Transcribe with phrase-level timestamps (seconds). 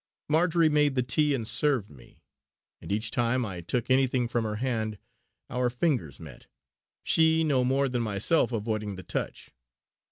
[0.27, 2.23] Marjory made the tea and served me;
[2.81, 4.97] and each time I took anything from her hand
[5.47, 6.47] our fingers met,
[7.03, 9.51] she no more than myself avoiding the touch.